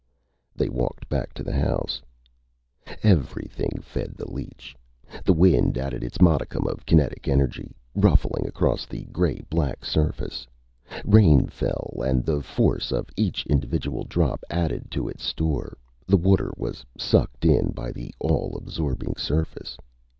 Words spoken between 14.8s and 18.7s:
to its store. The water was sucked in by the all